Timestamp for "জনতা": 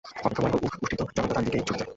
0.99-1.31